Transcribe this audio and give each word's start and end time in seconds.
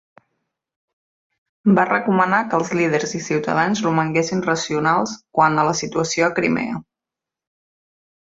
Va 1.79 1.83
recomanar 1.89 2.39
que 2.53 2.57
els 2.59 2.71
líders 2.79 3.13
i 3.19 3.21
ciutadans 3.27 3.83
romanguessin 3.87 4.41
racionals 4.47 5.15
quant 5.41 5.61
a 5.61 5.67
la 5.69 5.77
situació 5.83 6.31
a 6.31 6.35
Crimea. 6.41 6.81